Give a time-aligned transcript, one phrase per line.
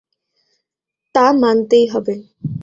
[1.15, 2.13] তা মানতেই হবে।